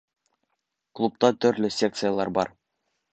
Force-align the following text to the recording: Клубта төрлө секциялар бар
Клубта 0.99 1.31
төрлө 1.45 1.71
секциялар 1.75 2.33
бар 2.39 2.51